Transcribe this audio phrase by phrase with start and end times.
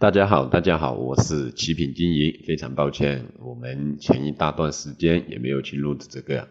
[0.00, 2.42] 大家好，大家好，我是奇品经营。
[2.46, 6.48] 非常抱歉，我们前一大段时间也没有去录制这个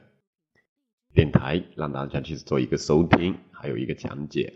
[1.15, 4.53] 电台，让大家去做一个收听，还有一个讲解。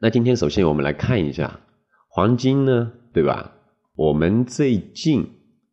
[0.00, 1.60] 那今天首先我们来看一下
[2.08, 3.52] 黄金呢，对吧？
[3.94, 5.28] 我们最近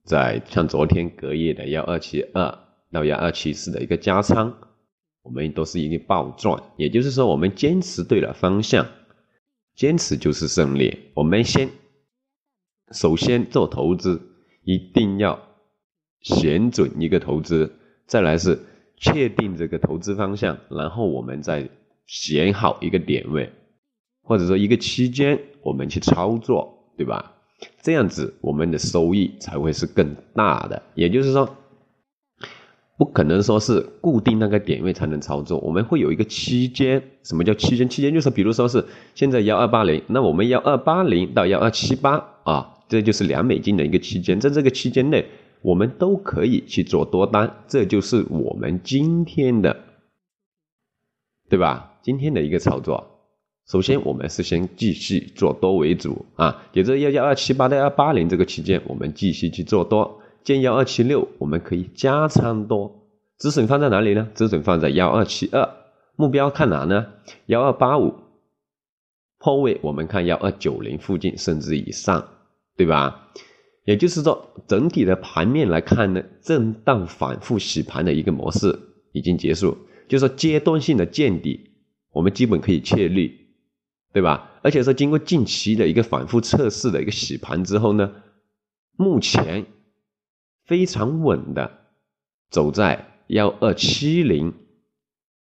[0.05, 2.59] 在像昨天隔夜的幺二七二
[2.91, 4.55] 到幺二七四的一个加仓，
[5.23, 8.86] 我们都是一个暴赚，也就是说我们坚持对了方向，
[9.75, 10.95] 坚持就是胜利。
[11.15, 11.68] 我们先。
[12.91, 14.21] 首先做投资
[14.64, 15.39] 一定要
[16.21, 17.73] 选准一个投资，
[18.05, 18.59] 再来是
[18.95, 21.69] 确定这个投资方向，然后我们再
[22.05, 23.51] 选好一个点位，
[24.23, 27.33] 或者说一个区间，我们去操作，对吧？
[27.81, 30.81] 这样子我们的收益才会是更大的。
[30.95, 31.57] 也就是说，
[32.97, 37.03] 不可能说是固定那个点位才能操作，我们会有一个区间。
[37.23, 37.89] 什么叫区间？
[37.89, 42.73] 区间就是比如说是现在幺二八零，那我们幺二八零到幺二七八啊。
[42.88, 45.26] 这就是两美金的一个区间，在这个区间内，
[45.62, 49.76] 我们都可以去做多单，这就是我们今天的，
[51.50, 52.00] 对吧？
[52.02, 53.06] 今天的一个操作。
[53.68, 60.22] 首先，我们是先继续做多为主啊，也就是幺幺二七八到幺八零这个区间，我们继续去做多。
[60.46, 64.30] 见幺二七六，我们可以加仓多，止损放在哪里呢？
[64.34, 65.70] 止损放在幺二七二，
[66.16, 67.08] 目标看哪呢？
[67.48, 68.14] 幺二八五，
[69.40, 72.26] 破位我们看幺二九零附近，甚至以上。
[72.78, 73.33] 对吧？
[73.86, 78.78] 也就是说，整体的盘面来看呢，震荡反复洗盘的一个模式
[79.14, 81.72] 已经结束，就是说阶段性的见底，
[82.11, 83.47] 我们基本可以确立，
[84.14, 84.59] 对吧？
[84.61, 88.11] 而且说经过近期的一个反复测试的一个洗盘之后呢，
[88.97, 89.66] 目前
[90.66, 91.72] 非常稳的
[92.50, 94.53] 走在幺二七零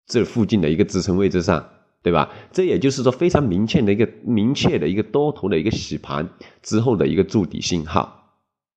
[0.08, 1.70] 这附近的一个支撑位置上。
[2.04, 2.30] 对吧？
[2.52, 6.30] 这也就是说非常明确的一个明确的一个多头的一个洗盘
[6.62, 8.36] 之后的一个筑底信号，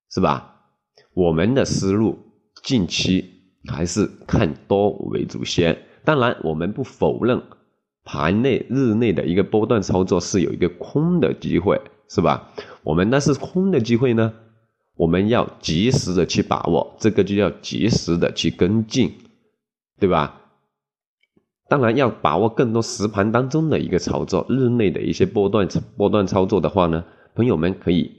[0.09, 0.61] 是吧？
[1.13, 2.17] 我们的思路
[2.63, 5.77] 近期还是看多为主先。
[6.05, 7.43] 当然，我们不否认
[8.05, 12.53] 盘内日内的一个波段操作是有一个空的机会，是吧？
[12.83, 14.33] 我们那是空的机会呢，
[14.95, 19.15] 我们要及时的去把握，这个就要及时的去跟进，
[19.99, 20.43] 对吧？
[21.69, 25.67] 当然要把握更多实盘当中的一个操作，日内的一些波段
[25.97, 27.03] 波段操作的话呢，
[27.35, 28.09] 朋友们可以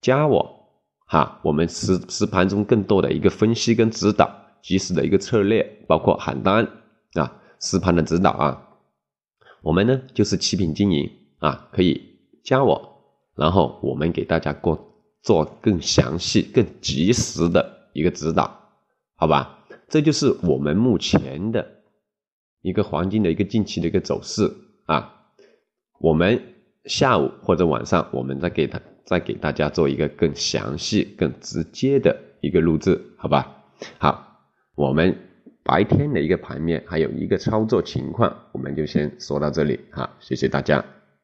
[0.00, 0.68] 加我
[1.06, 4.28] 哈，我们实实盘中更多的一个分析跟指导，
[4.62, 6.66] 及时的一个策略，包括喊单
[7.14, 8.68] 啊，实盘的指导啊，
[9.62, 13.00] 我们呢就是七品经营啊，可以加我，
[13.36, 18.50] 然后我们给大家过做更详细、更及时的一个指导，
[19.14, 19.60] 好吧？
[19.88, 21.75] 这就是我们目前的。
[22.66, 24.52] 一个黄金的一个近期的一个走势
[24.86, 25.22] 啊，
[26.00, 26.42] 我们
[26.86, 33.62] 下午或者晚上，我们再给他再给大家做一个更详细、更直接的一个录制，好吧？
[33.98, 34.40] 好，
[34.74, 35.16] 我们
[35.62, 40.84] 白天的一个盘面还有一个操作情况，我们就先说到这里，哈，谢谢大家。